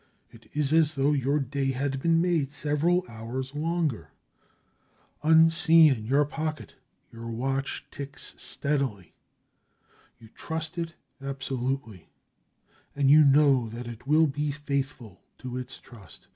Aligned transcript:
It 0.31 0.49
is 0.53 0.73
as 0.73 0.95
though 0.95 1.11
your 1.11 1.37
day 1.39 1.73
had 1.73 2.01
been 2.01 2.19
made 2.19 2.51
several 2.51 3.05
hours 3.07 3.53
longer. 3.53 4.09
Unseen 5.21 5.93
in 5.93 6.05
your 6.07 6.25
pocket, 6.25 6.73
your 7.13 7.27
watch 7.27 7.85
ticks 7.91 8.33
steadily. 8.35 9.13
You 10.17 10.29
trust 10.29 10.79
it 10.79 10.95
absolutely, 11.21 12.09
and 12.95 13.11
you 13.11 13.23
know 13.23 13.69
that 13.69 13.85
it 13.87 14.07
will 14.07 14.25
be 14.25 14.49
faithful 14.49 15.21
to 15.37 15.55
its 15.55 15.77
trust. 15.77 16.27